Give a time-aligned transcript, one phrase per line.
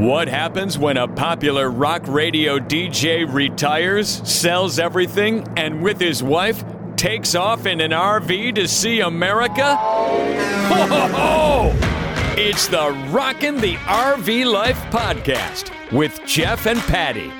[0.00, 6.64] What happens when a popular rock radio DJ retires, sells everything, and with his wife
[6.96, 9.76] takes off in an RV to see America?
[9.76, 12.34] Ho, ho, ho!
[12.40, 17.30] It's the Rockin' the RV Life podcast with Jeff and Patti.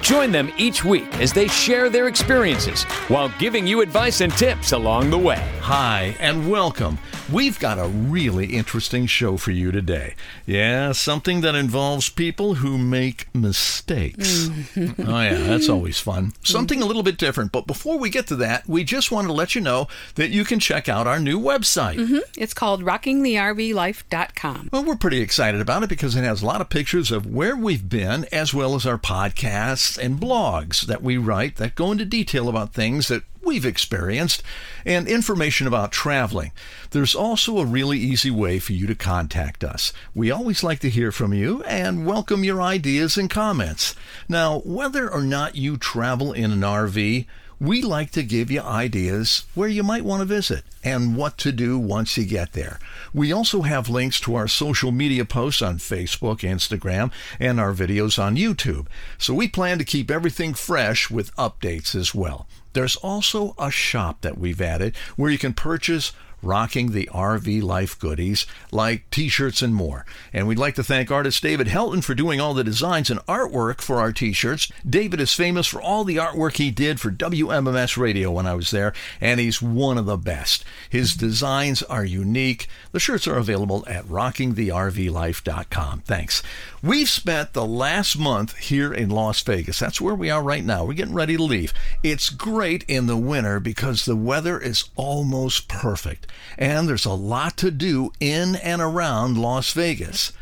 [0.00, 4.70] Join them each week as they share their experiences while giving you advice and tips
[4.70, 5.44] along the way.
[5.60, 6.98] Hi, and welcome.
[7.32, 10.14] We've got a really interesting show for you today.
[10.46, 14.48] Yeah, something that involves people who make mistakes.
[14.48, 15.08] Mm-hmm.
[15.08, 16.32] oh, yeah, that's always fun.
[16.42, 17.52] Something a little bit different.
[17.52, 20.44] But before we get to that, we just want to let you know that you
[20.44, 21.96] can check out our new website.
[21.96, 22.18] Mm-hmm.
[22.36, 24.70] It's called rockingthervlife.com.
[24.72, 27.54] Well, we're pretty excited about it because it has a lot of pictures of where
[27.54, 32.04] we've been, as well as our podcasts and blogs that we write that go into
[32.04, 34.42] detail about things that we've experienced
[34.84, 36.52] and information about traveling.
[36.90, 39.92] There's also a really easy way for you to contact us.
[40.14, 43.94] We always like to hear from you and welcome your ideas and comments.
[44.28, 47.26] Now, whether or not you travel in an RV,
[47.60, 51.52] we like to give you ideas where you might want to visit and what to
[51.52, 52.78] do once you get there.
[53.12, 58.22] We also have links to our social media posts on Facebook, Instagram, and our videos
[58.22, 58.86] on YouTube.
[59.18, 62.46] So we plan to keep everything fresh with updates as well.
[62.72, 67.98] There's also a shop that we've added where you can purchase rocking the RV life
[67.98, 70.06] goodies like t shirts and more.
[70.32, 73.80] And we'd like to thank artist David Helton for doing all the designs and artwork
[73.80, 74.70] for our t shirts.
[74.88, 78.70] David is famous for all the artwork he did for WMMS Radio when I was
[78.70, 80.64] there, and he's one of the best.
[80.88, 82.68] His designs are unique.
[82.92, 86.00] The shirts are available at rockingthervlife.com.
[86.00, 86.42] Thanks.
[86.82, 89.78] We've spent the last month here in Las Vegas.
[89.78, 90.84] That's where we are right now.
[90.84, 91.74] We're getting ready to leave.
[92.02, 96.26] It's great in the winter because the weather is almost perfect
[96.58, 100.32] and there's a lot to do in and around Las Vegas.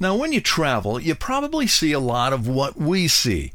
[0.00, 3.52] Now, when you travel, you probably see a lot of what we see.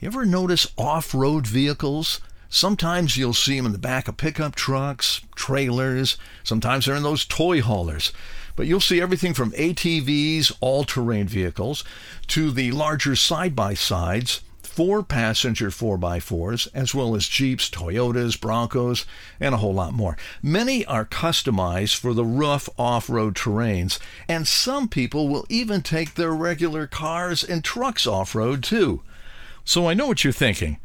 [0.00, 2.20] You ever notice off road vehicles?
[2.48, 7.24] Sometimes you'll see them in the back of pickup trucks, trailers, sometimes they're in those
[7.24, 8.12] toy haulers.
[8.56, 11.84] But you'll see everything from ATVs, all terrain vehicles,
[12.28, 14.40] to the larger side by sides,
[14.74, 19.06] four passenger 4x4s, as well as Jeeps, Toyotas, Broncos,
[19.38, 20.16] and a whole lot more.
[20.42, 26.14] Many are customized for the rough off road terrains, and some people will even take
[26.14, 29.02] their regular cars and trucks off road too.
[29.64, 30.78] So I know what you're thinking.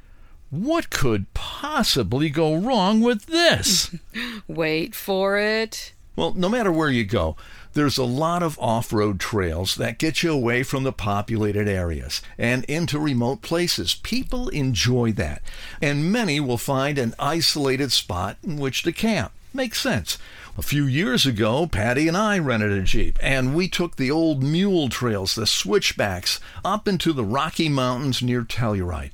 [0.52, 3.96] What could possibly go wrong with this?
[4.48, 5.94] Wait for it.
[6.19, 7.38] Well, no matter where you go,
[7.72, 12.22] there's a lot of off road trails that get you away from the populated areas
[12.38, 13.94] and into remote places.
[13.94, 15.41] People enjoy that,
[15.81, 19.31] and many will find an isolated spot in which to camp.
[19.53, 20.18] Makes sense.
[20.57, 24.44] A few years ago, Patti and I rented a Jeep, and we took the old
[24.44, 29.12] mule trails, the switchbacks, up into the Rocky Mountains near Telluride.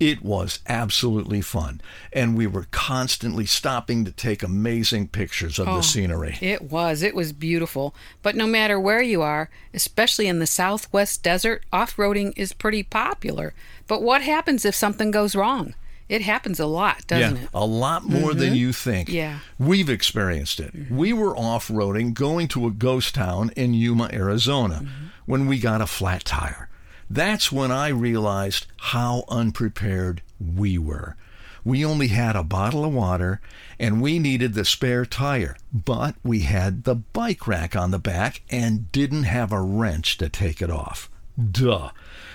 [0.00, 1.80] It was absolutely fun,
[2.12, 6.38] and we were constantly stopping to take amazing pictures of Oh, the scenery.
[6.40, 7.02] It was.
[7.02, 7.94] It was beautiful.
[8.22, 12.84] But no matter where you are, especially in the southwest desert, off roading is pretty
[12.84, 13.54] popular.
[13.88, 15.74] But what happens if something goes wrong?
[16.08, 17.48] It happens a lot, doesn't yeah, it?
[17.52, 18.54] a lot more than mm-hmm.
[18.54, 19.10] you think.
[19.10, 19.40] Yeah.
[19.58, 20.74] We've experienced it.
[20.74, 20.96] Mm-hmm.
[20.96, 25.06] We were off roading going to a ghost town in Yuma, Arizona, mm-hmm.
[25.26, 26.67] when we got a flat tire.
[27.10, 31.16] That's when I realized how unprepared we were.
[31.64, 33.40] We only had a bottle of water
[33.78, 38.42] and we needed the spare tire, but we had the bike rack on the back
[38.50, 41.10] and didn't have a wrench to take it off.
[41.38, 41.90] Duh.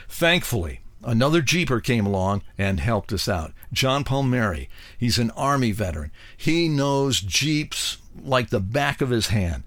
[0.07, 3.53] Thankfully, another Jeeper came along and helped us out.
[3.71, 4.69] John Palmieri.
[4.97, 6.11] He's an Army veteran.
[6.37, 9.63] He knows Jeeps like the back of his hand,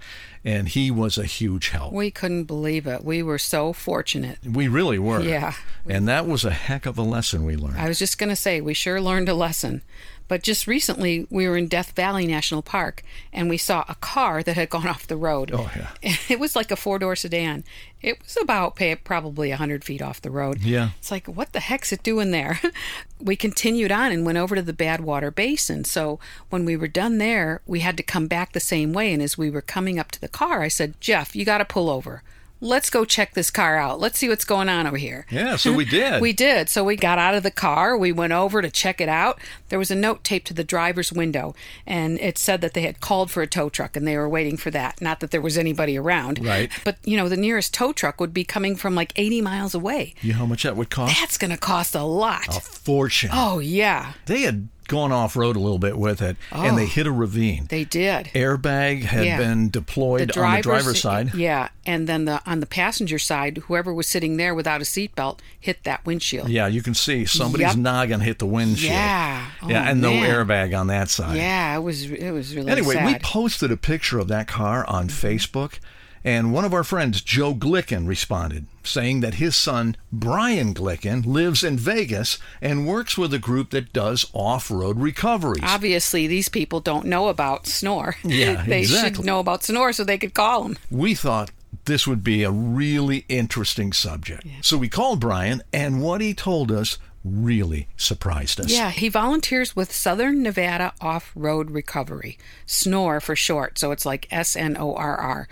[0.47, 1.93] and he was a huge help.
[1.93, 3.03] We couldn't believe it.
[3.03, 4.39] We were so fortunate.
[4.49, 5.21] We really were.
[5.21, 5.55] Yeah.
[5.89, 7.79] And that was a heck of a lesson we learned.
[7.79, 9.83] I was just going to say, we sure learned a lesson.
[10.28, 13.02] But just recently, we were in Death Valley National Park
[13.32, 15.50] and we saw a car that had gone off the road.
[15.52, 16.17] Oh, yeah.
[16.28, 17.64] It was like a four door sedan.
[18.02, 20.61] It was about probably 100 feet off the road.
[20.61, 20.90] Yeah.
[20.99, 22.61] It's like, what the heck's it doing there?
[23.20, 25.84] we continued on and went over to the Badwater Basin.
[25.84, 26.19] So
[26.50, 29.12] when we were done there, we had to come back the same way.
[29.12, 31.64] And as we were coming up to the car, I said, Jeff, you got to
[31.64, 32.23] pull over.
[32.67, 34.01] Let's go check this car out.
[34.01, 35.27] Let's see what's going on over here.
[35.31, 36.21] Yeah, so we did.
[36.21, 36.69] we did.
[36.69, 37.97] So we got out of the car.
[37.97, 39.39] We went over to check it out.
[39.69, 41.55] There was a note taped to the driver's window,
[41.87, 44.57] and it said that they had called for a tow truck and they were waiting
[44.57, 45.01] for that.
[45.01, 46.45] Not that there was anybody around.
[46.45, 46.71] Right.
[46.85, 50.15] But, you know, the nearest tow truck would be coming from like 80 miles away.
[50.23, 51.19] You know how much that would cost?
[51.19, 52.49] That's going to cost a lot.
[52.49, 53.31] a fortune.
[53.33, 54.12] Oh, yeah.
[54.27, 56.87] They had gone off road a little bit with it, and they oh.
[56.87, 57.67] hit a ravine.
[57.69, 58.27] They did.
[58.35, 59.25] Airbag had Oh.
[59.25, 59.38] Yeah.
[59.38, 61.35] been deployed on the driver's side.
[61.35, 65.41] Yeah, and then the on the passenger side, whoever was sitting there without a seatbelt
[65.59, 66.49] hit that windshield.
[66.49, 67.77] Yeah, you can see somebody's Yep.
[67.77, 68.93] noggin hit the windshield.
[68.93, 69.47] Yeah.
[69.67, 71.37] yeah, Oh, and no airbag on that side.
[71.37, 73.06] Yeah, it was it was really Anyway, sad.
[73.06, 75.27] we posted a picture of that car on mm-hmm.
[75.27, 75.79] Facebook,
[76.26, 81.62] and one of our friends, Joe Glicken, responded, saying that his son, Brian Glicken, lives
[81.62, 85.62] in Vegas and works with a group that does off road recoveries.
[85.62, 88.17] Obviously, these people don't know about SNORR.
[88.25, 89.14] Yeah, they exactly.
[89.19, 90.76] should know about SNORR so they could call him.
[90.90, 91.52] we thought
[91.84, 94.44] this would be a really interesting subject.
[94.62, 98.73] So we called Brian, and what he told us really surprised us.
[98.73, 102.37] Yeah, he volunteers with Southern Nevada Off Road Recovery,
[102.67, 105.49] SNORR for short, so it's like S N O R R.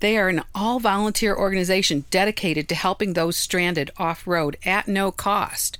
[0.00, 5.10] They are an all volunteer organization dedicated to helping those stranded off road at no
[5.10, 5.78] cost.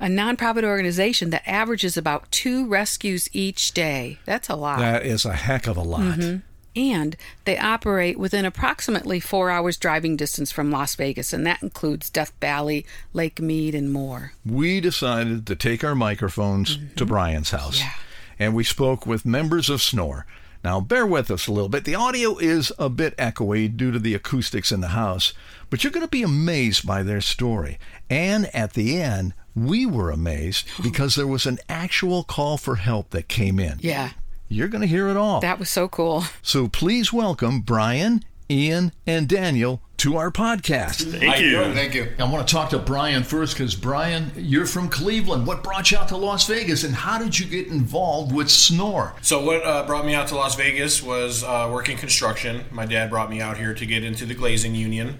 [0.00, 4.18] A nonprofit organization that averages about two rescues each day.
[4.24, 4.80] That's a lot.
[4.80, 6.18] That is a heck of a lot.
[6.18, 6.38] Mm-hmm.
[6.74, 12.10] and they operate within approximately four hours driving distance from Las Vegas, and that includes
[12.10, 14.32] Death Valley, Lake Mead, and more.
[14.44, 17.04] we decided to take our microphones to mm-hmm.
[17.04, 17.78] Brian's house.
[17.80, 17.92] Yeah.
[18.38, 20.26] And we spoke with members of SNORR.
[20.64, 21.84] Now, bear with us a little bit.
[21.84, 25.32] The audio is a bit echoey due to the acoustics in the house,
[25.70, 27.78] but you're going to be amazed by their story.
[28.08, 33.10] And at the end, we were amazed because there was an actual call for help
[33.10, 33.78] that came in.
[33.80, 34.10] Yeah,
[34.48, 35.40] You're going to hear it all.
[35.40, 36.24] that was so cool.
[36.42, 38.22] So please welcome Brian,
[38.52, 41.10] Ean, and Daniel to our podcast.
[41.10, 41.62] Thank you.
[41.72, 42.12] Thank you.
[42.18, 45.46] I want to talk to Brian first because Brian, you're from Cleveland.
[45.46, 49.14] What brought you out to Las Vegas, and how did you get involved with SNORR?
[49.22, 52.64] So what uh, brought me out to Las Vegas was uh, working construction.
[52.70, 55.18] My dad brought me out here to get into the glazing union.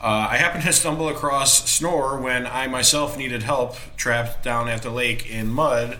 [0.00, 4.82] Uh, I happened to stumble across SNORR when I myself needed help trapped down at
[4.82, 5.98] the lake in mud.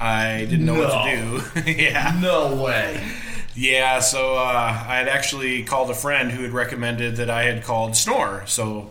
[0.00, 1.72] I didn't know what to do.
[1.82, 2.18] yeah.
[2.22, 3.04] No way.
[3.56, 7.62] Yeah, so uh, I had actually called a friend who had recommended that I had
[7.62, 8.44] called SNORR.
[8.46, 8.90] So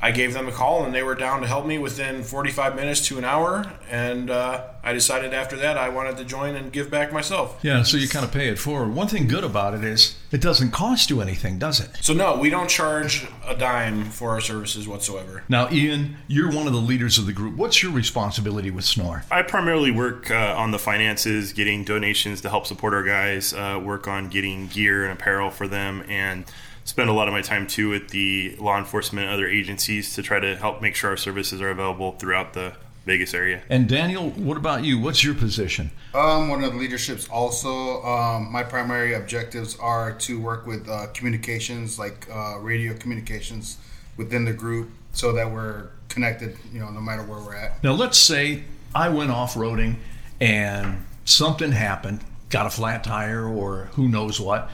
[0.00, 3.06] I gave them a call, and they were down to help me within 45 minutes
[3.08, 3.72] to an hour.
[3.90, 7.58] And uh, I decided after that I wanted to join and give back myself.
[7.62, 8.94] Yeah, so you kind of pay it forward.
[8.94, 11.90] One thing good about it is it doesn't cost you anything, does it?
[12.02, 15.42] So no, we don't charge a dime for our services whatsoever.
[15.48, 17.56] Now, Ean, you're one of the leaders of the group.
[17.56, 19.24] What's your responsibility with SNORR?
[19.30, 23.80] I primarily work uh, on the finances, getting donations to help support our guys, uh,
[23.82, 26.44] work on getting gear and apparel for them, and
[26.84, 30.22] spend a lot of my time too with the law enforcement and other agencies to
[30.22, 32.74] try to help make sure our services are available throughout the
[33.06, 33.62] Vegas area.
[33.68, 34.98] And Daniel, what about you?
[34.98, 35.90] What's your position?
[36.14, 38.02] Um, one of the leaderships also.
[38.02, 43.76] Um, my primary objectives are to work with uh, communications, like uh, radio communications,
[44.16, 46.56] within the group, so that we're connected.
[46.72, 47.82] You know, no matter where we're at.
[47.84, 48.64] Now, let's say
[48.94, 49.96] I went off roading
[50.40, 54.70] and something happened, got a flat tire or who knows what,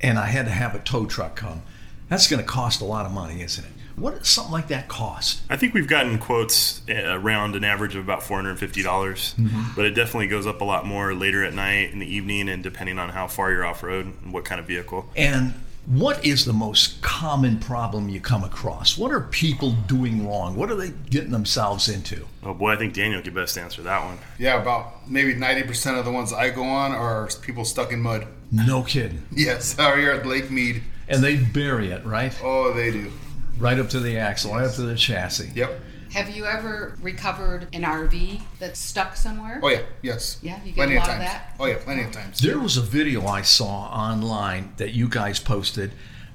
[0.00, 1.62] and I had to have a tow truck come.
[2.08, 3.70] That's going to cost a lot of money, isn't it?
[3.96, 5.40] What does something like that cost?
[5.48, 9.34] I think we've gotten quotes uh, around an average of about $450, dollars
[9.74, 12.62] but it definitely goes up a lot more later at night, in the evening, and
[12.62, 15.08] depending on how far you're off road and what kind of vehicle.
[15.16, 15.54] And
[15.86, 18.98] what is the most common problem you come across?
[18.98, 20.56] What are people doing wrong?
[20.56, 22.26] What are they getting themselves into?
[22.42, 24.18] Oh boy, I think Daniel could best answer that one.
[24.38, 28.00] Yeah, about maybe ninety percent of the ones I go on are people stuck in
[28.00, 28.26] mud.
[28.50, 29.22] No kidding.
[29.32, 30.82] Yes, out here at Lake Mead.
[31.08, 32.36] And they bury it, right?
[32.42, 33.12] Oh, they do.
[33.58, 35.50] Right up to the axle, right up to the chassis.
[35.54, 35.80] Yep.
[36.12, 39.60] Have you ever recovered an RV that's stuck somewhere?
[39.62, 39.82] Oh yeah.
[40.02, 40.38] Yes.
[40.42, 41.24] Yeah, you get plenty a lot of times.
[41.24, 41.56] that?
[41.60, 42.40] Oh yeah, plenty of times.
[42.40, 45.92] There was a video I saw online that you guys posted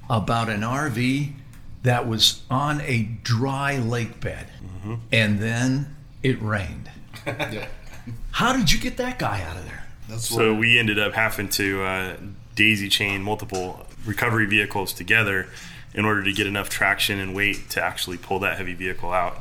[0.08, 1.32] about an RV
[1.82, 4.94] that was on a dry lake bed mm-hmm.
[5.10, 6.90] and then it rained.
[7.24, 7.68] Yeah.
[8.32, 9.86] How did you get that guy out of there?
[10.08, 10.60] That's So what.
[10.60, 12.16] we ended up having to uh,
[12.54, 15.48] daisy chain multiple recovery vehicles together
[15.94, 19.38] in order to get enough traction and weight to actually pull that heavy vehicle out.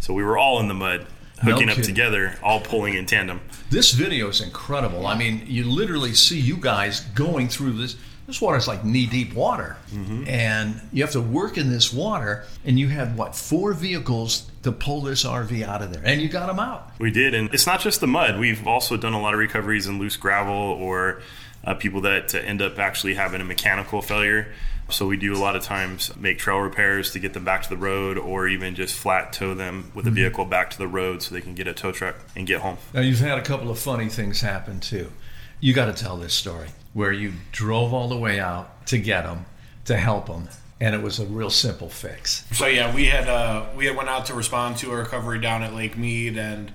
[0.00, 1.06] So we were all in the mud,
[1.42, 3.40] No hooking up together, all pulling in tandem.
[3.70, 5.04] This video is incredible.
[5.08, 7.96] I mean, you literally see you guys going through this.
[8.28, 9.78] This water is like knee deep water,
[10.26, 12.44] and you have to work in this water.
[12.62, 16.28] And you had what four vehicles to pull this RV out of there, and you
[16.28, 16.92] got them out.
[16.98, 18.38] We did, and it's not just the mud.
[18.38, 21.22] We've also done a lot of recoveries in loose gravel or
[21.64, 24.52] uh, people that uh, end up actually having a mechanical failure.
[24.90, 27.70] So we do a lot of times make trail repairs to get them back to
[27.70, 31.22] the road or even just flat tow them with a vehicle back to the road
[31.22, 32.76] so they can get a tow truck and get home.
[32.92, 35.10] Now, you've had a couple of funny things happen too.
[35.60, 36.68] You got to tell this story
[36.98, 39.46] where you drove all the way out to get them,
[39.84, 40.48] to help them,
[40.80, 42.44] and it was a real simple fix.
[42.50, 45.62] So yeah, we had uh, we had went out to respond to a recovery down
[45.62, 46.72] at Lake Mead, and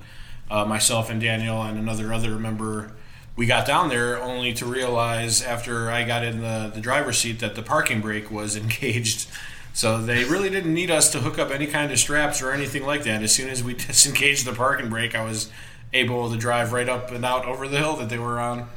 [0.49, 2.93] uh, myself and Daniel and another other member,
[3.35, 7.39] we got down there only to realize after I got in the, the driver's seat
[7.39, 9.27] that the parking brake was engaged.
[9.73, 12.85] So they really didn't need us to hook up any kind of straps or anything
[12.85, 13.23] like that.
[13.23, 15.51] As soon as we disengaged the parking brake, I was
[15.91, 18.69] able to drive right up and out over the hill that they were on.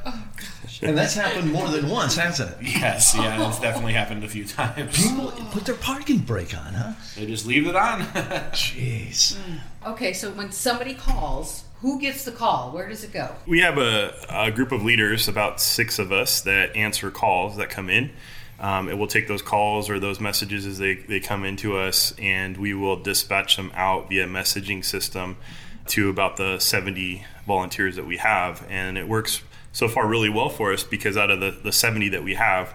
[0.81, 2.57] And that's happened more than once, hasn't it?
[2.61, 5.01] Yes, yeah, it's definitely happened a few times.
[5.01, 6.93] People put their parking brake on, huh?
[7.15, 8.01] They just leave it on.
[8.51, 9.37] Jeez.
[9.85, 12.71] Okay, so when somebody calls, who gets the call?
[12.71, 13.35] Where does it go?
[13.45, 17.69] We have a, a group of leaders, about six of us, that answer calls that
[17.69, 18.11] come in.
[18.59, 22.13] Um, and we'll take those calls or those messages as they, they come into us,
[22.17, 25.37] and we will dispatch them out via messaging system
[25.87, 28.65] to about the 70 volunteers that we have.
[28.69, 29.41] And it works
[29.77, 32.73] so far really well for us because out of the, the 70 that we have,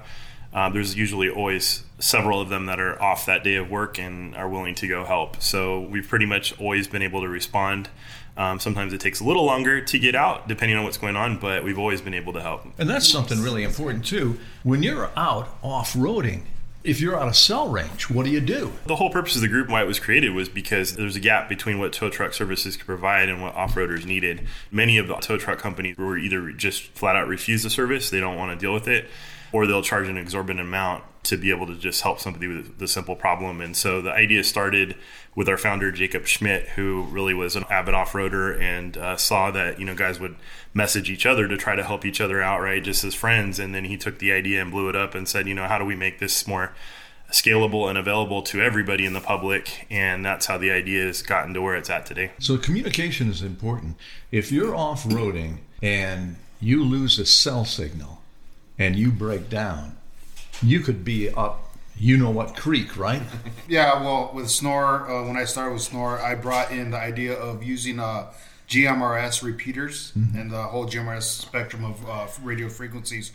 [0.55, 4.37] uh, there's usually always several of them that are off that day of work and
[4.37, 5.43] are willing to go help.
[5.43, 7.89] So we've pretty much always been able to respond.
[8.37, 11.39] Um, sometimes it takes a little longer to get out, depending on what's going on,
[11.39, 12.67] but we've always been able to help.
[12.79, 14.39] And that's something really important too.
[14.63, 16.43] When you're out off roading,
[16.85, 18.73] if you're out of cell range, what do you do?
[18.87, 21.49] The whole purpose of the group, why it was created, was because there's a gap
[21.49, 24.47] between what tow truck services could provide and what off-roaders needed.
[24.71, 28.21] Many of the tow truck companies were either just flat out refuse the service, they
[28.21, 29.09] don't want to deal with it,
[29.53, 32.89] or they'll charge an exorbitant amount to be able to just help somebody with the
[32.89, 33.61] simple problem.
[33.61, 34.97] And so the idea started
[35.35, 39.79] with our founder Jacob Schmidt, who really was an avid off-roader and uh, saw that
[39.79, 40.37] you know guys would
[40.75, 43.59] message each other to try to help each other out, right, just as friends.
[43.59, 45.79] And then he took the idea and blew it up and said, you know, how
[45.79, 46.73] do we make this more
[47.31, 49.87] scalable and available to everybody in the public?
[49.91, 52.33] And that's how the idea has gotten to where it's at today.
[52.39, 53.97] So communication is important.
[54.31, 58.22] If you're off roading and you lose a cell signal
[58.83, 59.97] and you break down,
[60.63, 63.23] you could be up you know what creek, right?
[63.69, 67.35] Yeah, well, with SNORR, uh, when I started with SNORR, I brought in the idea
[67.35, 68.33] of using uh,
[68.69, 73.33] GMRS repeaters and the whole GMRS spectrum of uh, radio frequencies.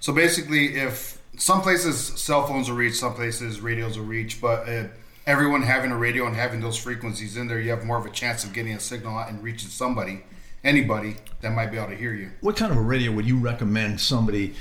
[0.00, 4.68] So basically, if some places cell phones will reach, some places radios will reach, but
[4.68, 4.84] uh,
[5.26, 8.10] everyone having a radio and having those frequencies in there, you have more of a
[8.10, 10.24] chance of getting a signal out and reaching somebody,
[10.64, 12.30] anybody that might be able to hear you.
[12.40, 14.54] What kind of a radio would you recommend somebody?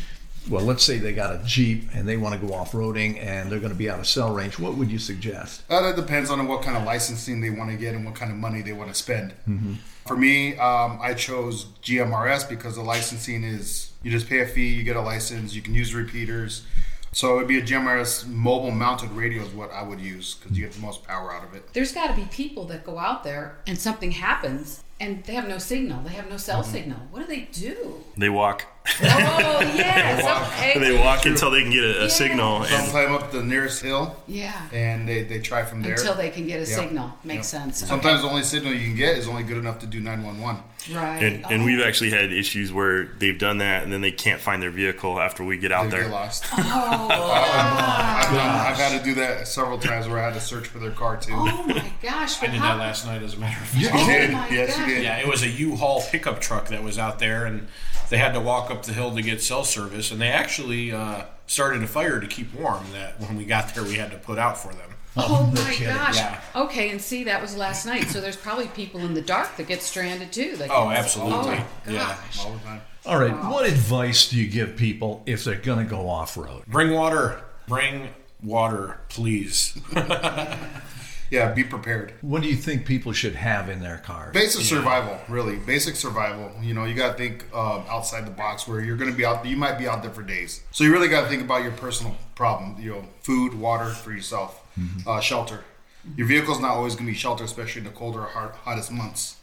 [0.50, 3.52] Well, let's say they got a Jeep and they want to go off roading and
[3.52, 4.58] they're going to be out of cell range.
[4.58, 5.64] What would you suggest?
[5.70, 8.32] Uh, that depends on what kind of licensing they want to get and what kind
[8.32, 9.34] of money they want to spend.
[10.08, 14.70] For me, um, I chose GMRS because the licensing is you just pay a fee,
[14.70, 16.64] you get a license, you can use repeaters.
[17.14, 20.64] So it'd be a GMRS mobile mounted radio is what I would use because you
[20.64, 21.72] get the most power out of it.
[21.74, 25.48] There's got to be people that go out there and something happens and they have
[25.48, 26.04] no signal.
[26.04, 26.72] They have no cell mm-hmm.
[26.72, 27.00] signal.
[27.10, 27.96] What do they do?
[28.18, 28.68] They walk.
[29.02, 30.22] Oh, yes.
[30.62, 30.80] Okay.
[30.80, 32.08] they walk until they can get a, a Yeah.
[32.08, 32.64] signal.
[32.66, 34.70] Some And climb up the nearest hill Yeah.
[34.72, 35.94] and they, they try from there.
[35.94, 36.80] Until they can get a Yep.
[36.80, 37.12] signal.
[37.24, 37.62] Makes Yep.
[37.64, 37.88] sense.
[37.88, 40.58] Sometimes the only signal you can get is only good enough to do 911.
[40.58, 40.66] Okay.
[40.90, 41.22] Right.
[41.22, 41.66] and, and Oh.
[41.66, 45.20] we've actually had issues where they've done that and then they can't find their vehicle
[45.20, 46.02] after we get out They there.
[46.04, 46.46] get lost.
[46.54, 50.68] Oh, I've, done, I've had to do that several times where I had to search
[50.68, 51.34] for their car too.
[51.36, 52.42] oh my gosh.
[52.44, 53.82] I did how, that last night, as a matter of fact.
[53.84, 54.32] You Oh did.
[54.32, 55.04] my Yes, you did.
[55.04, 57.68] Yeah, it was a U-Haul pickup truck that was out there, and
[58.10, 60.12] they had to walk up the hill to get cell service.
[60.12, 62.84] And they actually uh, started a fire to keep warm.
[62.94, 64.91] That when we got there, we had to put out for them.
[65.18, 65.94] Oh my kidding.
[65.94, 66.16] gosh.
[66.18, 66.40] Yeah.
[66.56, 68.08] Okay, and see, that was last night.
[68.10, 70.56] So there's probably people in the dark that get stranded too.
[70.58, 71.58] That Oh, absolutely.
[71.58, 72.16] Oh, Yeah.
[72.24, 72.46] gosh.
[72.46, 72.82] All the time.
[73.06, 73.34] All right.
[73.52, 76.64] What advice do you give people if they're going to go off road?
[76.68, 77.42] Bring water.
[77.68, 78.10] Bring
[78.42, 79.78] water, please.
[81.30, 82.14] Yeah, be prepared.
[82.20, 84.34] What do you think people should have in their cars?
[84.34, 85.56] Basic survival, really.
[85.56, 86.52] Basic survival.
[86.62, 89.24] You know, you got to think um, outside the box where you're going to be
[89.24, 89.46] out.
[89.46, 91.72] You might be out there for days, so you really got to think about your
[91.72, 92.76] personal problem.
[92.78, 94.61] You know, food, water for yourself,
[95.08, 95.64] uh, shelter.
[96.16, 99.38] Your vehicle's not always going to be shelter, especially in the colder, hot, hottest months.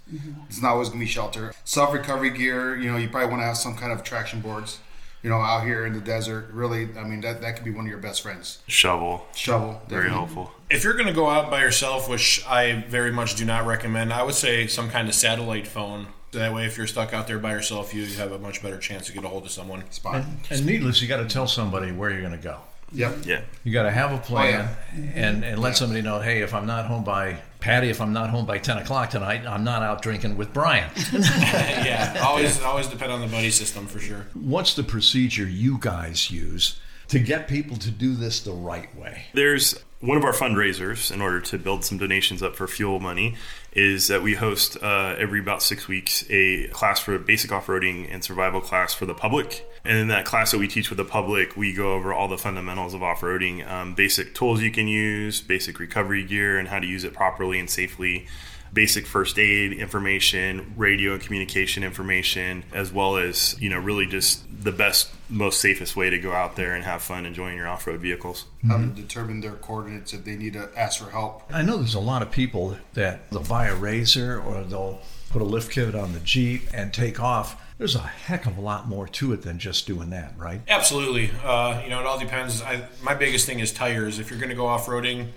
[0.49, 1.53] It's not always going to be shelter.
[1.65, 2.77] Self recovery gear.
[2.77, 4.79] You know, you probably want to have some kind of traction boards.
[5.23, 6.89] You know, out here in the desert, really.
[6.97, 8.61] I mean, that that could be one of your best friends.
[8.69, 9.27] Shovel.
[9.35, 10.53] Shovel, Very helpful.
[10.71, 14.13] If you're going to go out by yourself, which I very much do not recommend,
[14.13, 16.09] I would say some kind of satellite phone.
[16.33, 19.07] That way, if you're stuck out there by yourself, you have a much better chance
[19.07, 19.83] to get a hold of someone.
[19.91, 20.25] Spot.
[20.51, 22.59] And needless, you got to tell somebody where you're going to go.
[22.93, 23.27] Yep.
[23.27, 23.41] Yeah.
[23.65, 26.67] You got to have a plan Oh, and, and let somebody know, hey, if I'm
[26.67, 30.01] not home by Patti, if I'm not home by 10 o'clock tonight, I'm not out
[30.01, 30.91] drinking with Brian.
[31.13, 34.27] yeah, always always depend on the buddy system for sure.
[34.35, 39.25] What's the procedure you guys use to get people to do this the right way?
[39.33, 43.35] There's one of our fundraisers in order to build some donations up for fuel money
[43.73, 48.23] is that we host uh, every about six weeks a class for basic off-roading and
[48.23, 51.57] survival class for the public and in that class that we teach with the public
[51.57, 55.81] we go over all the fundamentals of off-roading um, basic tools you can use basic
[55.81, 58.25] recovery gear and how to use it properly and safely
[58.73, 64.45] basic first aid information, radio and communication information, as well as, you know, really just
[64.63, 67.87] the best, most safest way to go out there and have fun enjoying your off
[67.87, 68.47] road vehicles.
[68.67, 71.45] How to determine their coordinates if they need to ask for help.
[71.53, 75.43] I know there's a lot of people that they'll buy a razor or they'll put
[75.43, 77.63] a lift kit on the Jeep and take off.
[77.79, 80.61] There's a heck of a lot more to it than just doing that, right?
[80.67, 81.31] Absolutely.
[81.45, 82.61] Uh, you know, it all depends.
[82.61, 84.19] I, my biggest thing is tires.
[84.19, 85.29] If you're going to go off roading,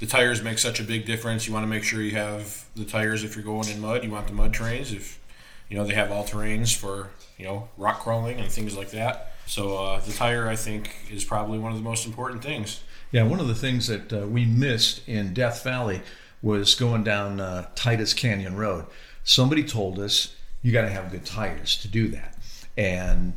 [0.00, 1.46] the tires make such a big difference.
[1.46, 4.04] You want to make sure you have the tires if you're going in mud.
[4.04, 5.18] You want the mud terrains if
[5.68, 9.32] you know they have all terrains for you know rock crawling and things like that.
[9.46, 12.82] So uh, the tire, I think, is probably one of the most important things.
[13.12, 16.02] Yeah, one of the things that uh, we missed in Death Valley
[16.42, 18.86] was going down uh, Titus Canyon Road.
[19.22, 22.36] Somebody told us you got to have good tires to do that,
[22.76, 23.34] and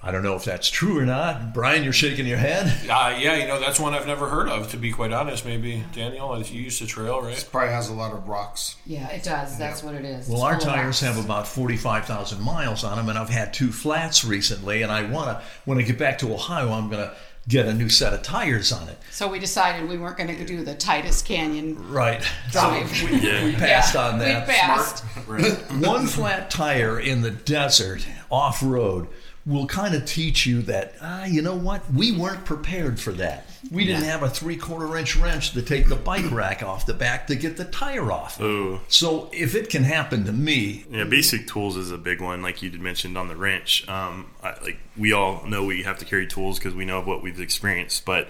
[0.00, 1.52] I don't know if that's true or not.
[1.52, 2.66] Brian, you're shaking your head.
[2.88, 4.70] Uh, yeah, you know that's one I've never heard of.
[4.70, 7.36] To be quite honest, maybe Daniel, you used to trail, right?
[7.36, 8.76] It probably has a lot of rocks.
[8.86, 9.58] Yeah, it does.
[9.58, 10.28] That's what it is.
[10.28, 11.16] Well, It's our tires rocks.
[11.16, 14.82] have about 45,000 miles on them, and I've had two flats recently.
[14.82, 17.14] And I want to, when I get back to Ohio, I'm going to
[17.48, 18.98] get a new set of tires on it.
[19.10, 22.22] So we decided we weren't going to do the Titus Canyon Right.
[22.52, 22.88] drive.
[22.94, 24.46] So we, we passed on that.
[24.46, 25.00] We passed.
[25.84, 29.08] One flat tire in the desert, off road,
[29.48, 31.90] will kind of teach you that, ah, you know what?
[31.90, 33.46] We weren't prepared for that.
[33.72, 36.92] We didn't have a three quarter inch wrench to take the bike rack off the
[36.92, 38.38] back to get the tire off.
[38.40, 38.80] Ooh.
[38.88, 42.60] So if it can happen to me, Yeah, basic tools is a big one, like
[42.62, 43.88] you did mentioned on the wrench.
[43.88, 47.06] Um, I, like we all know we have to carry tools because we know of
[47.06, 48.04] what we've experienced.
[48.04, 48.28] But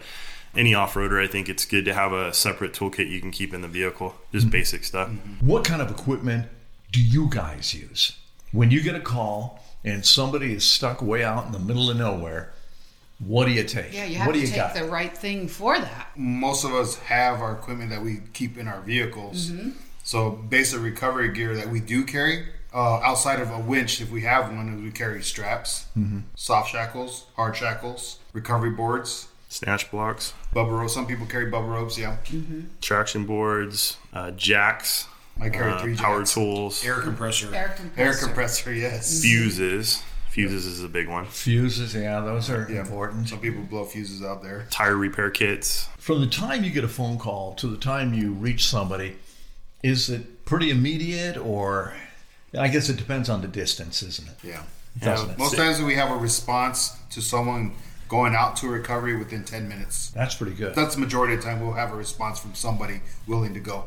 [0.54, 3.60] any off-roader, I think it's good to have a separate toolkit you can keep in
[3.60, 5.10] the vehicle, just basic stuff.
[5.40, 6.46] what kind of equipment
[6.92, 8.16] do you guys use?
[8.52, 11.96] When you get a call and somebody is stuck way out in the middle of
[11.96, 12.52] nowhere,
[13.18, 13.92] what do you take?
[13.92, 14.74] Yeah, you have what do to you take got?
[14.74, 16.10] the right thing for that.
[16.16, 19.50] Most of us have our equipment that we keep in our vehicles.
[20.04, 22.46] So basic recovery gear that we do carry.
[22.72, 25.86] Uh, outside of a winch, if we have one, we carry straps,
[26.36, 30.92] soft shackles, hard shackles, recovery boards, Snatch blocks, Bubba ropes.
[30.92, 31.96] Some people carry Bubba ropes.
[31.96, 32.18] Yeah,
[32.82, 35.06] traction boards, uh, jacks,
[35.40, 37.54] I carry uh, three power tools, Air compressor.
[37.54, 38.00] Air compressor.
[38.00, 38.72] Air compressor.
[38.74, 39.22] Yes.
[39.22, 40.02] fuses.
[40.30, 41.26] Fuses is a big one.
[41.26, 42.80] Fuses, yeah, those are Yeah.
[42.80, 43.28] important.
[43.28, 44.66] Some people blow fuses out there.
[44.70, 45.88] Tire repair kits.
[45.98, 49.16] From the time you get a phone call to the time you reach somebody,
[49.82, 51.94] is it pretty immediate or
[52.58, 54.34] I guess it depends on the distance, isn't it?
[54.42, 54.62] Yeah.
[54.98, 55.38] Doesn't it?
[55.38, 57.72] Most times we have a response to someone
[58.08, 60.10] going out to recovery within 10 minutes.
[60.10, 60.74] That's pretty good.
[60.74, 63.84] That's the majority of the time we'll have a response from somebody willing to go.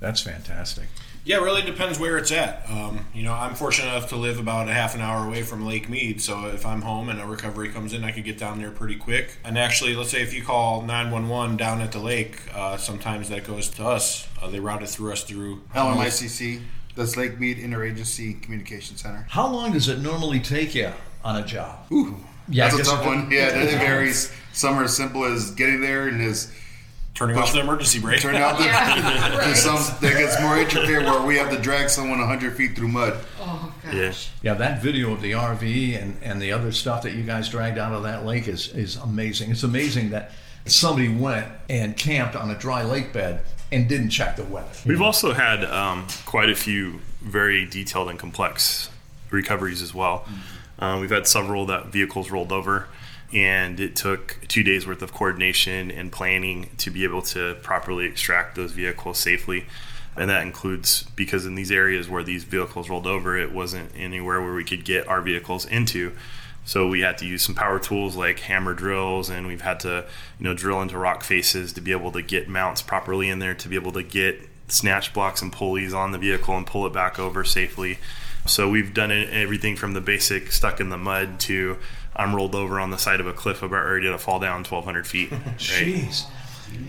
[0.00, 0.84] That's fantastic.
[1.24, 2.70] Yeah, it really depends where it's at.
[2.70, 5.66] Um, you know, I'm fortunate enough to live about a half an hour away from
[5.66, 8.60] Lake Mead, so if I'm home and a recovery comes in, I could get down
[8.60, 9.38] there pretty quick.
[9.44, 13.42] And actually, let's say if you call 911 down at the lake, uh, sometimes that
[13.44, 14.28] goes to us.
[14.40, 16.62] Uh, they route it through us through LMICC,
[16.96, 19.26] that's Lake Mead Interagency Communication Center.
[19.28, 20.92] How long does it normally take you
[21.22, 21.80] on a job?
[21.92, 22.16] Ooh,
[22.48, 23.30] Yeah, I that's a tough one.
[23.30, 24.32] Yeah, that it varies.
[24.52, 26.52] Some are as simple as getting there and is
[27.14, 28.20] turning off the emergency brake.
[28.20, 31.88] turn out the, Yeah, there's some that gets more intricate where we have to drag
[31.88, 33.18] someone 100 feet through mud.
[33.40, 33.94] Oh gosh.
[34.42, 34.52] Yeah.
[34.52, 37.78] Yeah, that video of the RV and, and the other stuff that you guys dragged
[37.78, 39.50] out of that lake is, is amazing.
[39.50, 40.32] It's amazing that
[40.66, 43.40] somebody went and camped on a dry lake bed
[43.72, 44.68] and didn't check the weather.
[44.84, 48.90] We've also had um, quite a few very detailed and complex
[49.30, 50.26] recoveries as well.
[50.78, 52.88] Uh, we've had several that vehicles rolled over,
[53.32, 58.04] and it took two days worth of coordination and planning to be able to properly
[58.04, 59.66] extract those vehicles safely.
[60.16, 64.40] And that includes because in these areas where these vehicles rolled over, it wasn't anywhere
[64.40, 66.12] where we could get our vehicles into.
[66.64, 70.04] So we had to use some power tools like hammer drills, and we've had to,
[70.38, 73.54] you know, drill into rock faces to be able to get mounts properly in there,
[73.54, 76.92] to be able to get snatch blocks and pulleys on the vehicle and pull it
[76.92, 77.98] back over safely.
[78.46, 81.78] So we've done everything from the basic stuck in the mud to
[82.16, 85.06] I'm rolled over on the side of a cliff about ready to fall down 1,200
[85.06, 85.30] feet.
[85.46, 85.58] Right?
[85.58, 86.26] Jeez.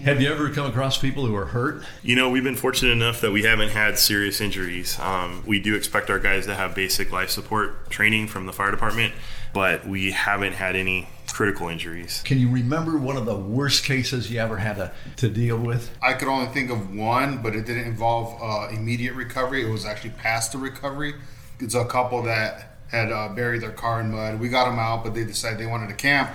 [0.03, 1.83] Have you ever come across people who are hurt?
[2.01, 4.99] You know, we've been fortunate enough that we haven't had serious injuries.
[4.99, 8.71] Um, we do expect our guys to have basic life support training from the fire
[8.71, 9.13] department,
[9.53, 12.21] but we haven't had any critical injuries.
[12.25, 15.95] Can you remember one of the worst cases you ever had to, to deal with?
[16.01, 19.63] I could only think of one, but it didn't involve uh, immediate recovery.
[19.63, 21.13] It was actually past the recovery.
[21.59, 24.39] It's a couple that had uh, buried their car in mud.
[24.39, 26.29] We got them out, but they decided they wanted to camp.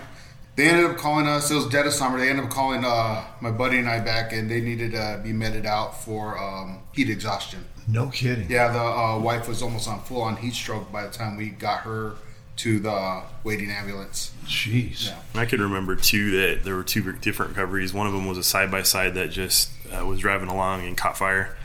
[0.56, 1.50] they ended up calling us.
[1.50, 2.18] It was dead of summer.
[2.18, 5.32] They ended up calling uh, my buddy and I back, and they needed to be
[5.32, 7.64] meted out for um, heat exhaustion.
[7.88, 8.50] No kidding.
[8.50, 11.48] Yeah, the uh, wife was almost on full on heat stroke by the time we
[11.50, 12.14] got her
[12.54, 14.30] to the waiting ambulance.
[14.44, 15.06] Jeez.
[15.08, 15.18] Yeah.
[15.34, 17.94] I can remember too that there were two different recoveries.
[17.94, 20.96] One of them was a side by side that just uh, was driving along and
[20.96, 21.56] caught fire.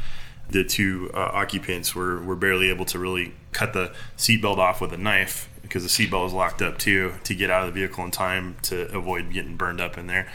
[0.49, 4.93] The two uh, occupants were, were barely able to really cut the seatbelt off with
[4.93, 8.03] a knife because the seatbelt was locked up too to get out of the vehicle
[8.05, 10.31] in time to avoid getting burned up in there.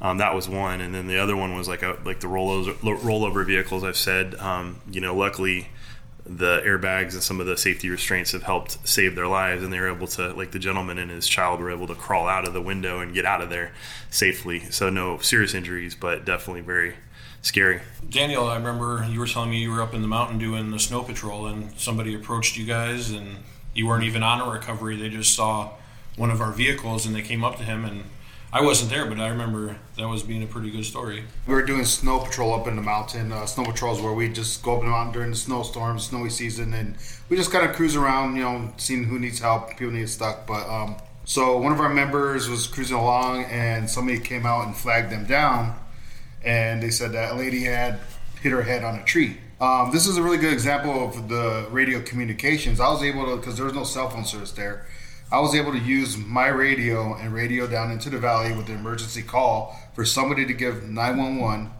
[0.00, 2.74] Um, that was one, and then the other one was like a like the rollover
[2.74, 3.82] rollover vehicles.
[3.82, 5.68] I've said, um, you know, luckily
[6.28, 9.78] the airbags and some of the safety restraints have helped save their lives and they
[9.78, 12.52] were able to like the gentleman and his child were able to crawl out of
[12.52, 13.72] the window and get out of there
[14.10, 16.96] safely so no serious injuries but definitely very
[17.46, 20.70] scary Daniel, I remember you were telling me you were up in the mountain doing
[20.70, 23.38] the snow patrol, and somebody approached you guys, and
[23.74, 24.96] you weren't even on a recovery.
[24.96, 25.70] They just saw
[26.16, 28.04] one of our vehicles, and they came up to him, and
[28.52, 31.24] I wasn't there, but I remember that was being a pretty good story.
[31.46, 33.32] We were doing snow patrol up in the mountain.
[33.32, 36.30] Uh, snow patrols where we just go up in the mountain during the snowstorm, snowy
[36.30, 36.96] season, and
[37.28, 40.46] we just kind of cruise around, you know, seeing who needs help, people need stuck.
[40.46, 44.76] But um, so one of our members was cruising along, and somebody came out and
[44.76, 45.76] flagged them down,
[46.46, 47.98] and they said that a lady had
[48.40, 49.38] hit her head on a tree.
[49.60, 52.78] Um, this is a really good example of the radio communications.
[52.78, 54.86] I was able to, because there was no cell phone service there,
[55.32, 58.76] I was able to use my radio and radio down into the valley with an
[58.76, 61.70] emergency call for somebody to give 911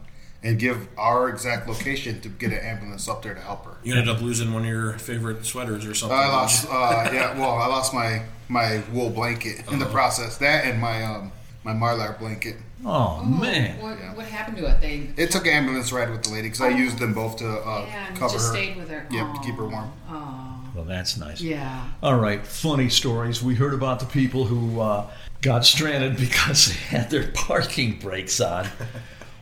[0.42, 3.76] and give our exact location to get an ambulance up there to help her.
[3.84, 6.18] You ended up losing one of your favorite sweaters or something.
[6.18, 10.38] I lost, uh, yeah, well, I lost my my wool blanket in the process.
[10.38, 11.32] That and my um,
[11.66, 12.56] my Mylar blanket.
[12.84, 13.80] Oh, man.
[13.80, 14.80] What, what happened to it?
[14.80, 17.48] They It took an ambulance ride with the lady because I used them both to
[17.48, 18.52] uh, yeah, and cover just her.
[18.54, 19.06] stayed with her.
[19.10, 19.90] Yep, to keep her warm.
[20.08, 21.40] Oh, Well, that's nice.
[21.40, 21.84] yeah.
[22.02, 23.42] All right, funny stories.
[23.42, 25.10] We heard about the people who uh,
[25.42, 28.68] got stranded because they had their parking brakes on.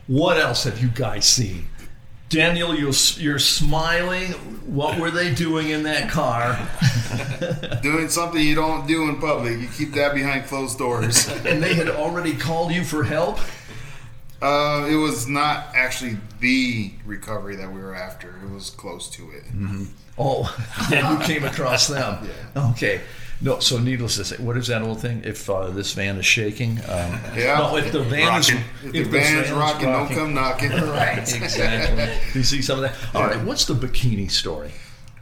[0.07, 1.67] What else have you guys seen?
[2.29, 4.31] Daniel, you're, you're smiling.
[4.65, 6.57] What were they doing in that car?
[7.81, 9.59] Doing something you don't do in public.
[9.59, 11.27] You keep that behind closed doors.
[11.45, 13.39] And they had already called you for help?
[14.41, 18.37] uh, it was not actually the recovery that we were after.
[18.43, 19.43] It was close to it.
[20.17, 20.53] Oh,
[20.93, 22.27] and you came across them.
[22.55, 23.01] Okay.
[23.41, 25.21] No, so needless to say, what is that old thing?
[25.25, 27.57] If uh, this van is shaking, um, Yeah.
[27.59, 28.61] No, if the van Rocking.
[28.83, 30.71] If is the van's is rocking, don't come knocking.
[30.95, 32.09] Right, exactly.
[32.33, 32.95] you see some of that.
[33.13, 34.71] All right, what's the bikini story?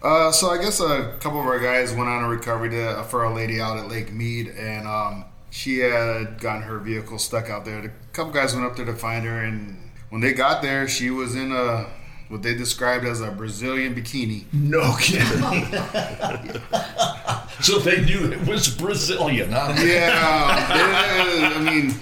[0.02, 3.24] Uh, so I guess a couple of our guys went on a recovery to, for
[3.24, 7.66] a lady out at Lake Mead, and um, she had gotten her vehicle stuck out
[7.66, 7.80] there.
[7.80, 11.10] A couple guys went up there to find her, and when they got there, she
[11.10, 11.88] was in a
[12.30, 14.46] what they described as a Brazilian bikini.
[14.52, 15.24] No kidding.
[17.68, 19.74] so they knew it was Brazilian, huh?
[19.78, 20.12] Yeah,
[21.56, 21.96] I mean,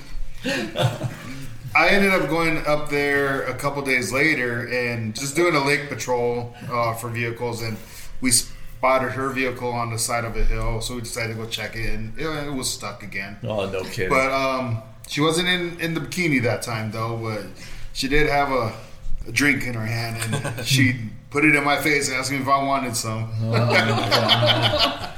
[1.75, 5.87] I ended up going up there a couple days later and just doing a lake
[5.87, 7.77] patrol uh, for vehicles, and
[8.21, 11.47] we spotted her vehicle on the side of a hill, so we decided to go
[11.47, 13.37] check it, and it, it was stuck again.
[13.43, 14.09] Oh, no kidding.
[14.09, 17.17] But um, she wasn't in, in the bikini that time though.
[17.17, 17.43] But
[17.93, 18.73] she did have a,
[19.27, 20.95] a drink in her hand, and she
[21.31, 23.31] put it in my face, asking if I wanted some.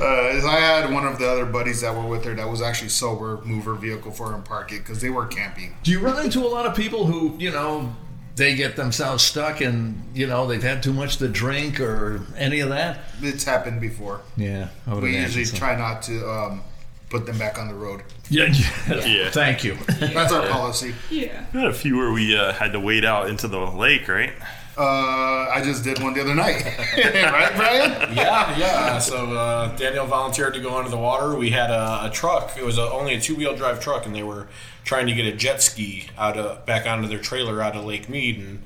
[0.00, 2.88] Uh, I had one of the other buddies that were with her that was actually
[2.88, 5.76] sober move her vehicle for her and park it because they were camping.
[5.82, 7.94] Do you run into a lot of people who, you know,
[8.34, 12.60] they get themselves stuck and, you know, they've had too much to drink or any
[12.60, 13.00] of that?
[13.20, 14.22] It's happened before.
[14.38, 14.68] Yeah.
[14.86, 15.58] We usually so.
[15.58, 16.62] try not to um,
[17.10, 18.02] put them back on the road.
[18.30, 19.04] Yeah, yeah.
[19.04, 19.30] Yeah.
[19.30, 19.74] Thank you.
[19.98, 20.94] That's our policy.
[21.10, 21.44] Yeah.
[21.52, 24.32] We had a few where we uh, had to wade out into the lake right
[24.76, 26.64] Uh, I just did one the other night.
[26.96, 28.14] right, Brian?
[28.14, 28.98] Yeah, yeah.
[28.98, 31.36] So uh, Daniel volunteered to go under the water.
[31.36, 32.56] We had a, a truck.
[32.56, 34.48] It was a, only a two-wheel drive truck, and they were
[34.84, 38.08] trying to get a jet ski out of back onto their trailer out of Lake
[38.08, 38.62] Mead, and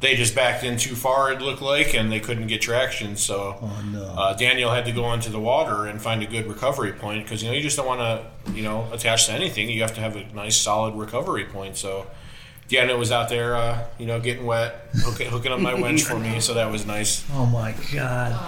[0.00, 1.32] they just backed in too far.
[1.32, 3.16] It looked like, and they couldn't get traction.
[3.16, 3.58] So
[4.16, 7.42] uh, Daniel had to go into the water and find a good recovery point because
[7.42, 9.68] you know you just don't want to you know attach to anything.
[9.68, 11.76] You have to have a nice solid recovery point.
[11.76, 12.06] So.
[12.68, 16.18] Daniel was out there, uh, you know, getting wet, hooking, hooking up my winch for
[16.18, 17.24] me, so that was nice.
[17.32, 18.38] Oh, my God.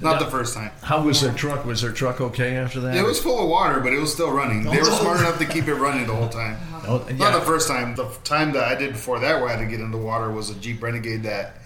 [0.00, 0.70] Not the first time.
[0.82, 1.64] How was their truck?
[1.66, 2.96] Was their truck okay after that?
[2.96, 4.62] It was full of water, but it was still running.
[4.64, 6.56] They were smart enough to keep it running the whole time.
[6.86, 7.38] Oh, Not yeah.
[7.38, 7.94] the first time.
[7.96, 10.30] The time that I did before that, where I had to get in the water,
[10.30, 11.56] was a Jeep Renegade that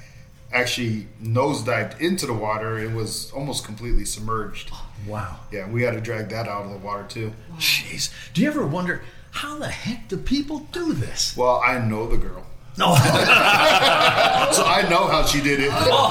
[0.53, 4.73] actually nosedived into the water and was almost completely submerged.
[5.07, 5.38] Wow.
[5.53, 7.33] Yeah, we had to drag that out of the water too.
[7.57, 8.12] Jeez.
[8.35, 11.37] Do you ever wonder how the heck do people do this?
[11.37, 12.45] Well, I know the girl,
[12.77, 12.95] No.
[12.95, 15.71] so I know how she did it.
[15.73, 16.09] Oh,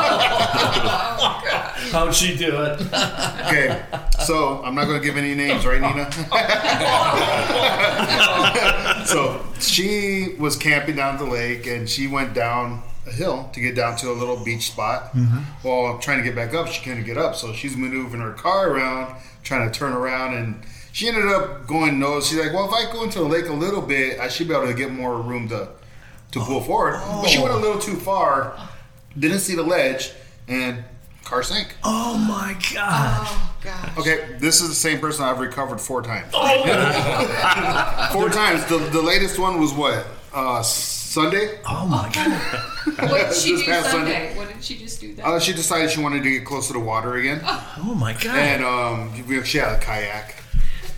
[1.92, 2.82] How'd she do it?
[2.82, 3.84] Okay,
[4.26, 6.10] So I'm not going to give any names, right, Nina?
[9.06, 13.60] so she was camping down at the lake, and she went down a hill to
[13.60, 15.14] get down to a little beach spot.
[15.14, 15.40] Mm-hmm.
[15.68, 18.70] While trying to get back up, she couldn't get up, so she's maneuvering her car
[18.70, 20.62] around, trying to turn around, and
[21.00, 22.28] she ended up going nose.
[22.28, 24.54] She's like, "Well, if I go into the lake a little bit, I should be
[24.54, 25.70] able to get more room to
[26.34, 28.60] to pull forward." But she went a little too far,
[29.18, 30.12] didn't see the ledge,
[30.50, 30.84] and
[31.24, 31.74] car sank.
[31.86, 33.28] Oh my God.
[33.30, 33.98] Oh gosh.
[33.98, 36.32] Okay, this is the same person I've recovered four times.
[36.34, 38.10] Oh.
[38.12, 38.66] four times.
[38.66, 40.06] The, the latest one was what?
[40.34, 41.60] Uh, Sunday?
[41.66, 43.10] Oh my God.
[43.10, 44.12] What did she This do past Sunday?
[44.12, 44.38] Sunday.
[44.38, 45.26] What did she just do that?
[45.26, 47.40] Uh, she decided she wanted to get close to the water again.
[47.46, 48.36] Oh my God.
[48.38, 50.36] And um, we- she had a kayak.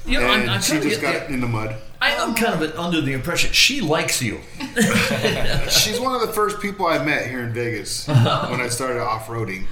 [0.05, 1.75] You know, I'm, I'm she just get- got in the mud.
[2.03, 4.39] I, I'm kind of under the impression she likes you.
[5.69, 9.27] She's one of the first people I met here in Vegas when I started off
[9.27, 9.65] roading.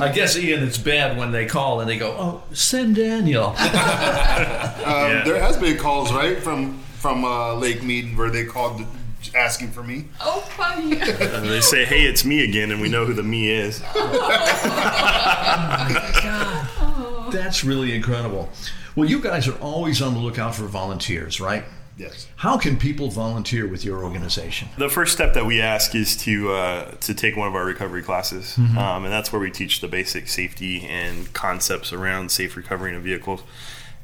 [0.00, 3.54] I guess Ean, it's bad when they call and they go, "Oh, send Daniel."
[4.82, 8.84] Um, There has been calls, right, from from uh, Lake Mead where they called
[9.36, 10.06] asking for me.
[10.22, 11.00] oh, funny.
[11.00, 13.80] Uh, they say, "Hey, it's me again," and we know who the me is.
[17.32, 18.50] That's really incredible.
[18.94, 21.64] Well, you guys are always on the lookout for volunteers, right?
[21.96, 22.26] Yes.
[22.36, 24.68] How can people volunteer with your organization?
[24.78, 28.02] The first step that we ask is to uh, to take one of our recovery
[28.02, 32.94] classes, um, and that's where we teach the basic safety and concepts around safe recovering
[32.94, 33.42] of vehicles.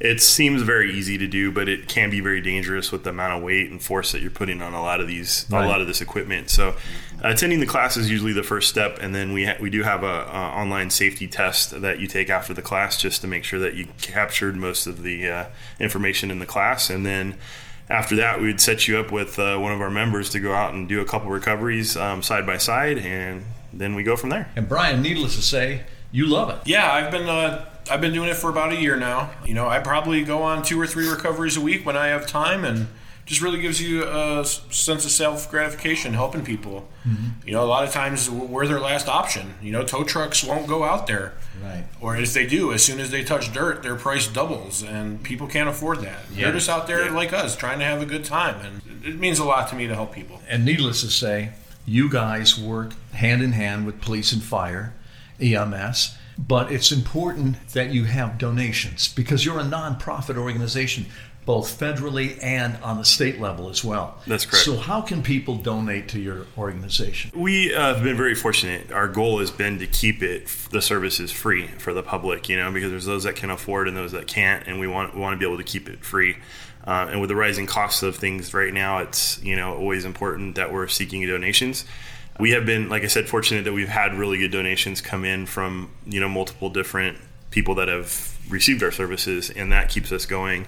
[0.01, 3.37] It seems very easy to do, but it can be very dangerous with the amount
[3.37, 5.65] of weight and force that you're putting on a lot of these Right.
[5.65, 6.51] a lot of this equipment.
[6.51, 6.77] So,
[7.21, 10.05] attending the class is usually the first step, and then we ha- we do have
[10.05, 13.59] a, a online safety test that you take after the class just to make sure
[13.59, 15.45] that you captured most of the uh,
[15.81, 17.35] information in the class, and then
[17.91, 20.53] after that, we would set you up with uh, one of our members to go
[20.55, 24.31] out and do a couple recoveries um, side by side, and then we go from
[24.31, 24.49] there.
[24.55, 25.83] And Brian, needless to say,
[26.13, 26.59] you love it.
[26.67, 29.31] Yeah, I've been uh, I've been doing it for about a year now.
[29.45, 32.27] You know, I probably go on two or three recoveries a week when I have
[32.27, 32.89] time, and
[33.27, 36.89] just really gives you a sense of self gratification helping people.
[37.07, 37.47] Mm-hmm.
[37.47, 39.55] You know, a lot of times we're their last option.
[39.63, 41.85] You know, tow trucks won't go out there, Right.
[42.01, 45.47] or if they do, as soon as they touch dirt, their price doubles, and people
[45.47, 46.21] can't afford that.
[46.35, 46.45] Yeah.
[46.45, 47.13] They're just out there Yeah.
[47.13, 49.87] like us, trying to have a good time, and it means a lot to me
[49.89, 50.41] to help people.
[50.49, 51.51] And needless to say,
[51.85, 54.95] you guys work hand in hand with police and fire,
[55.41, 56.15] EMS.
[56.39, 61.07] But it's important that you have donations because you're a nonprofit organization,
[61.45, 64.19] both federally and on the state level as well.
[64.27, 64.65] That's correct.
[64.65, 67.33] So, how can people donate to your organization?
[67.35, 68.93] We uh, have been very fortunate.
[68.93, 72.71] Our goal has been to keep it the services free for the public, you know,
[72.71, 75.35] because there's those that can afford and those that can't, and we want we want
[75.35, 76.37] to be able to keep it free.
[76.87, 80.55] Uh, and with the rising costs of things right now, it's you know always important
[80.55, 81.85] that we're seeking donations.
[82.39, 85.47] We have been, like I said, fortunate that we've had really good donations come in
[85.47, 87.19] from you know multiple different
[87.51, 90.67] people that have received our services, and that keeps us going.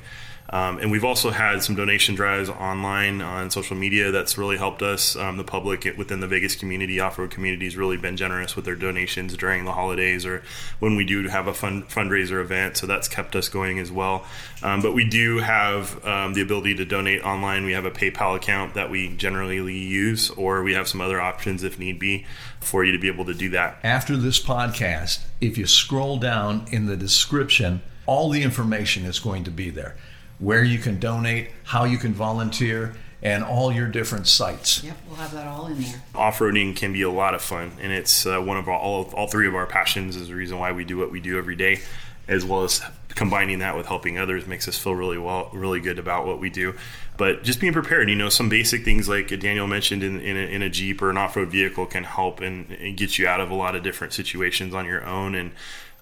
[0.53, 4.83] Um, and we've also had some donation drives online on social media that's really helped
[4.83, 5.15] us.
[5.15, 8.65] Um, the public within the Vegas community, off road community, has really been generous with
[8.65, 10.43] their donations during the holidays or
[10.81, 12.77] when we do have a fund, fundraiser event.
[12.77, 14.27] So that's kept us going as well.
[14.63, 17.65] Um, but we do have um, the ability to donate online.
[17.65, 21.63] We have a PayPal account that we generally use, or we have some other options
[21.63, 22.27] if need be
[22.61, 23.79] for you to be able to do that.
[23.85, 29.45] After this podcast, if you scroll down in the description, all the information is going
[29.45, 29.95] to be there
[30.40, 34.83] where you can donate, how you can volunteer, and all your different sites.
[34.83, 36.03] Yep, we'll have that all in there.
[36.14, 39.26] off-roading can be a lot of fun and it's uh, one of our, all, all
[39.26, 41.81] three of our passions is the reason why we do what we do every day
[42.26, 45.98] as well as combining that with helping others makes us feel really well really good
[45.98, 46.74] about what we do
[47.18, 50.40] but just being prepared you know some basic things like daniel mentioned in, in, a,
[50.40, 53.50] in a jeep or an off-road vehicle can help and, and get you out of
[53.50, 55.50] a lot of different situations on your own and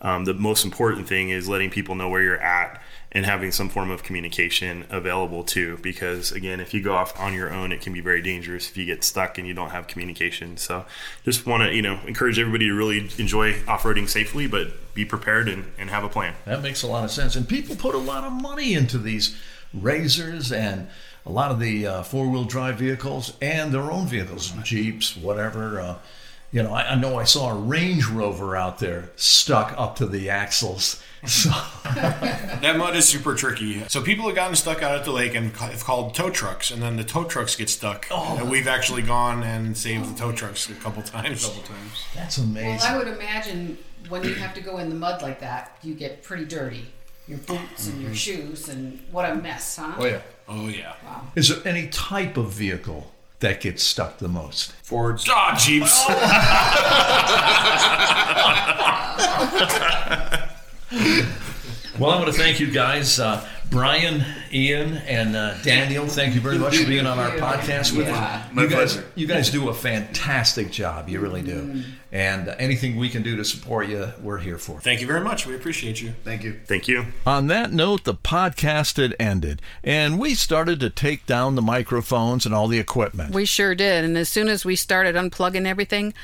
[0.01, 2.81] um, the most important thing is letting people know where you're at
[3.11, 7.33] and having some form of communication available too because again if you go off on
[7.33, 9.87] your own it can be very dangerous if you get stuck and you don't have
[9.87, 10.85] communication so
[11.25, 15.49] just want to you know encourage everybody to really enjoy off-roading safely but be prepared
[15.49, 17.37] and, and have a plan That makes a lot of sense.
[17.37, 19.37] And people put a lot of money into these
[19.73, 20.89] razors and
[21.25, 25.81] a lot of the uh, four wheel drive vehicles and their own vehicles, Jeeps, whatever.
[25.81, 25.95] Uh,
[26.51, 30.07] you know, I, I know I saw a Range Rover out there stuck up to
[30.07, 31.03] the axles.
[31.27, 31.51] So,
[31.85, 33.85] That mud is super tricky.
[33.89, 36.81] So people have gotten stuck out at the lake and have called tow trucks, and
[36.81, 38.07] then the tow trucks get stuck.
[38.11, 38.39] Oh.
[38.39, 41.45] And we've actually gone and saved the tow trucks a couple times.
[41.45, 42.05] couple times.
[42.15, 42.79] that's amazing.
[42.79, 42.95] Well.
[42.95, 46.23] I would imagine when you have to go in the mud like that, you get
[46.23, 46.87] pretty dirty.
[47.27, 48.15] Your boots and your mm-hmm.
[48.15, 49.93] shoes, and what a mess, huh?
[49.99, 50.23] Oh yeah.
[50.49, 50.95] Oh yeah.
[51.35, 54.73] Is there any type of vehicle that gets stuck the most?
[54.83, 55.27] Fords.
[55.29, 56.05] Ah, Jeeps.
[61.99, 66.07] Well, I want to thank you guys, uh, Brian, Ean, and uh, Daniel.
[66.07, 68.15] Thank you very much for being on our podcast with Yeah.
[68.47, 68.53] us.
[68.55, 69.09] My You guys, pleasure.
[69.15, 71.09] you guys do a fantastic job.
[71.11, 71.83] You really do.
[72.11, 74.81] And uh, anything we can do to support you, we're here for.
[74.81, 75.47] Thank you very much.
[75.47, 76.15] We appreciate you.
[76.25, 76.59] Thank you.
[76.65, 77.07] Thank you.
[77.27, 82.47] On that note, the podcast had ended, and we started to take down the microphones
[82.47, 83.35] and all the equipment.
[83.35, 84.03] We sure did.
[84.05, 86.15] And as soon as we started unplugging everything,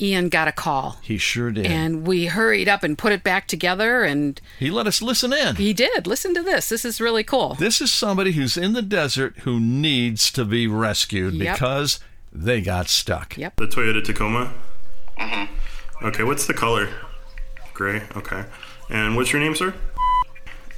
[0.00, 0.98] Ean got a call.
[1.02, 1.66] He sure did.
[1.66, 5.56] And we hurried up and put it back together, and he let us listen in.
[5.56, 6.06] he did.
[6.06, 6.68] Listen to this.
[6.68, 7.54] This is really cool.
[7.54, 11.54] This is somebody who's in the desert who needs to be rescued Yep.
[11.56, 12.00] because
[12.32, 13.36] they got stuck.
[13.38, 13.56] Yep.
[13.56, 14.52] The Toyota Tacoma.
[15.18, 16.06] Mm-hmm.
[16.06, 16.88] Okay, what's the color?
[17.72, 18.02] Gray.
[18.16, 18.44] Okay.
[18.90, 19.72] And what's your name, sir?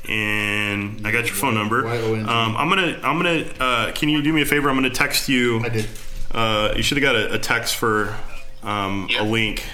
[0.09, 1.87] And I got your phone number.
[1.87, 2.99] Um, I'm gonna.
[3.03, 3.45] I'm gonna.
[3.61, 4.71] Uh, can you do me a favor?
[4.71, 5.61] I'm gonna text you.
[5.63, 5.87] I did.
[6.31, 8.15] Uh, you should have got a, a text for
[8.63, 9.65] um, a link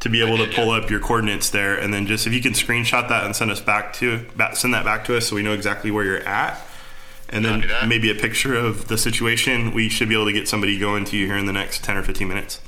[0.00, 2.52] to be able to pull up your coordinates there, and then just if you can
[2.52, 5.42] screenshot that and send us back to back, send that back to us so we
[5.42, 6.60] know exactly where you're at,
[7.28, 9.72] and then maybe a picture of the situation.
[9.72, 11.96] We should be able to get somebody going to you here in the next ten
[11.96, 12.60] or fifteen minutes.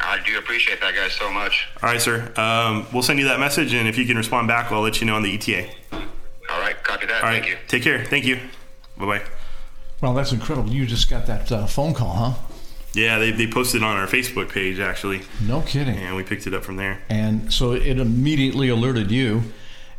[0.00, 1.68] I do appreciate that, guys, so much.
[1.82, 2.32] All right, sir.
[2.36, 5.06] Um, we'll send you that message, and if you can respond back, I'll let you
[5.06, 5.68] know on the ETA.
[5.92, 7.22] All right, copy that.
[7.22, 7.42] All right.
[7.42, 7.58] Thank you.
[7.66, 8.04] Take care.
[8.04, 8.38] Thank you.
[8.96, 9.22] Bye bye.
[10.00, 10.70] Well, that's incredible.
[10.70, 12.47] You just got that uh, phone call, huh?
[12.94, 15.96] Yeah, they, they posted on our Facebook page actually, No kidding.
[15.96, 17.00] and we picked it up from there.
[17.08, 19.42] And so it immediately alerted you.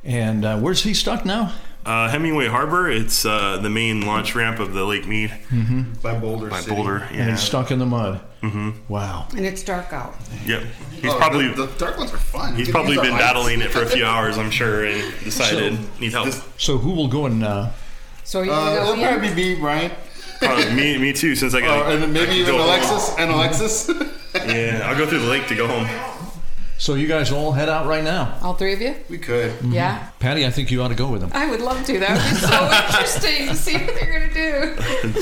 [0.04, 1.54] And uh, where's he stuck now?
[1.86, 2.90] Uh, Hemenway Harbor.
[2.90, 5.32] It's uh, the main launch ramp of the Lake Mead
[6.02, 6.76] By Boulder by City.
[6.76, 6.98] Boulder.
[6.98, 7.30] And Yeah.
[7.32, 8.22] he's stuck in the mud.
[8.42, 8.72] Mm-hmm.
[8.92, 9.28] Wow.
[9.36, 10.16] And it's dark out.
[10.46, 10.64] Yep.
[11.02, 12.56] He's Oh, probably the, the dark ones are fun.
[12.56, 13.24] he's probably been lights.
[13.24, 16.30] battling it for a few hours, I'm sure, and decided need help.
[16.58, 17.70] So who will go and uh,
[18.24, 19.92] So you, uh, it'll probably be Brian.
[20.42, 21.36] Uh, me, me too.
[21.36, 23.90] Since I got Uh, and maybe even Alexis and Alexis.
[24.36, 25.88] Yeah, I'll go through the lake to go home.
[26.78, 28.38] So you guys all head out right now.
[28.44, 28.96] All three of you?
[29.10, 29.54] we could.
[29.66, 30.08] Yeah.
[30.20, 31.32] Patti, I think you ought to go with them.
[31.34, 32.00] I would love to.
[32.00, 35.22] That would be so interesting to see what they're going to do.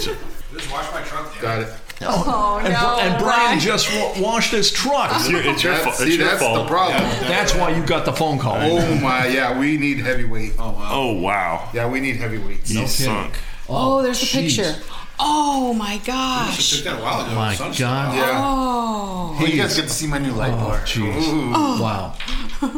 [0.58, 1.42] Just wash my truck down.
[1.42, 1.74] Got it.
[2.02, 2.98] Oh, and, no.
[3.00, 3.60] and Brian Brian.
[3.60, 5.10] just wa- washed his truck.
[5.16, 5.96] It's your, it's your, That's, fault.
[5.96, 6.60] see, your that's fault.
[6.60, 7.00] the problem.
[7.28, 8.58] That's why you got the phone call.
[8.60, 10.54] Oh my, yeah, we need heavyweight.
[10.60, 11.70] Oh wow, Oh wow.
[11.74, 12.70] Yeah, we need heavyweights.
[12.70, 13.34] he's sunk.
[13.70, 14.58] Oh, there's the jeez.
[14.58, 14.76] picture.
[15.20, 16.78] Oh, my gosh.
[16.78, 17.36] Took that a while ago.
[17.36, 18.16] My Sun's God.
[18.16, 18.42] Yeah.
[18.44, 19.36] Oh.
[19.40, 20.80] Hey, you guys get to see my new light oh, bar.
[20.82, 21.24] Jeez.
[21.56, 21.82] Oh.
[21.82, 22.16] Wow.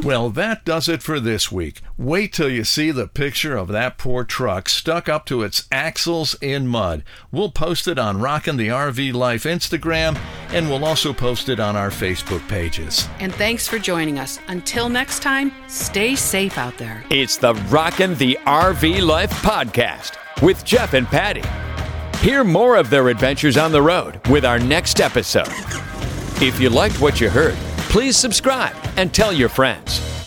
[0.04, 1.82] well, that does it for this week.
[1.98, 6.36] Wait till you see the picture of that poor truck stuck up to its axles
[6.42, 7.04] in mud.
[7.32, 10.18] We'll post it on Rockin' the RV Life Instagram,
[10.50, 13.08] and we'll also post it on our Facebook pages.
[13.20, 14.40] And thanks for joining us.
[14.48, 17.04] Until next time, stay safe out there.
[17.10, 21.44] It's the Rockin' the RV Life podcast with Jeff and Patti.
[22.22, 25.48] Hear more of their adventures on the road with our next episode.
[26.42, 27.56] If you liked what you heard,
[27.88, 30.19] please subscribe and tell your friends.